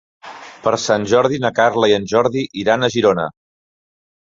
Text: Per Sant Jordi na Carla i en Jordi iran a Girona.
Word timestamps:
Per 0.63 0.71
Sant 0.83 1.05
Jordi 1.11 1.39
na 1.43 1.51
Carla 1.61 1.91
i 1.93 1.95
en 1.99 2.09
Jordi 2.15 2.45
iran 2.65 2.83
a 2.89 2.93
Girona. 2.97 3.29